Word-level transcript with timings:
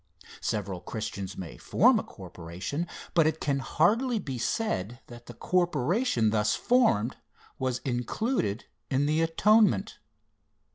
Several 0.41 0.79
Christians 0.79 1.37
may 1.37 1.57
form 1.57 1.99
a 1.99 2.03
corporation, 2.03 2.87
but 3.13 3.27
it 3.27 3.39
can 3.39 3.59
hardly 3.59 4.17
be 4.17 4.39
said 4.39 4.99
that 5.05 5.27
the 5.27 5.35
corporation 5.35 6.31
thus 6.31 6.55
formed 6.55 7.17
was 7.59 7.81
included 7.85 8.65
in 8.89 9.05
the 9.05 9.21
atonement. 9.21 9.99